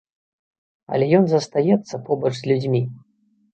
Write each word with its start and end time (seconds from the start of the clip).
Але 0.95 1.09
ён 1.19 1.29
застаецца 1.35 2.01
побач 2.09 2.33
з 2.41 2.45
людзьмі. 2.49 2.85